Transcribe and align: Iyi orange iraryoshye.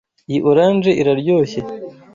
Iyi 0.29 0.39
orange 0.49 0.91
iraryoshye. 1.01 1.59